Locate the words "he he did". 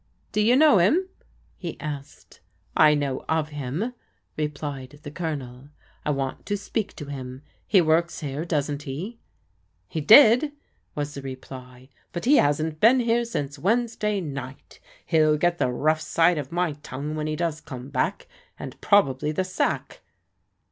8.81-10.53